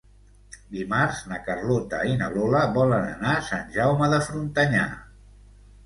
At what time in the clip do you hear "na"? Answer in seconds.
1.33-1.37, 2.23-2.31